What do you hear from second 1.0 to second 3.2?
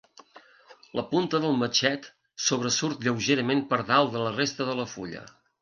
punta del matxet sobresurt